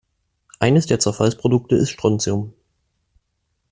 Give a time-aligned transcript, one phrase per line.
[0.57, 2.53] Eines der Zerfallsprodukte ist Strontium.